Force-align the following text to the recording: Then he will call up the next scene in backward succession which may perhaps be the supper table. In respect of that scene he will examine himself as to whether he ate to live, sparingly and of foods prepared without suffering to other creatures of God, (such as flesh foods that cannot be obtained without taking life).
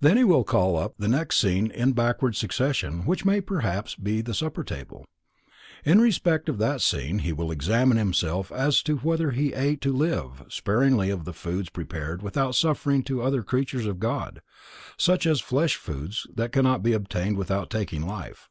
Then 0.00 0.16
he 0.16 0.24
will 0.24 0.42
call 0.42 0.76
up 0.76 0.94
the 0.98 1.06
next 1.06 1.36
scene 1.36 1.70
in 1.70 1.92
backward 1.92 2.34
succession 2.34 3.06
which 3.06 3.24
may 3.24 3.40
perhaps 3.40 3.94
be 3.94 4.20
the 4.20 4.34
supper 4.34 4.64
table. 4.64 5.06
In 5.84 6.00
respect 6.00 6.48
of 6.48 6.58
that 6.58 6.80
scene 6.80 7.20
he 7.20 7.32
will 7.32 7.52
examine 7.52 7.96
himself 7.96 8.50
as 8.50 8.82
to 8.82 8.96
whether 8.96 9.30
he 9.30 9.52
ate 9.52 9.80
to 9.82 9.92
live, 9.92 10.42
sparingly 10.48 11.08
and 11.08 11.28
of 11.28 11.36
foods 11.36 11.68
prepared 11.70 12.20
without 12.20 12.56
suffering 12.56 13.04
to 13.04 13.22
other 13.22 13.44
creatures 13.44 13.86
of 13.86 14.00
God, 14.00 14.42
(such 14.98 15.24
as 15.24 15.40
flesh 15.40 15.76
foods 15.76 16.26
that 16.34 16.50
cannot 16.50 16.82
be 16.82 16.92
obtained 16.92 17.36
without 17.36 17.70
taking 17.70 18.02
life). 18.04 18.50